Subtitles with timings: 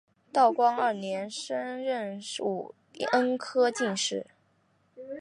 [0.33, 2.73] 道光二年中壬午
[3.11, 4.25] 恩科进士。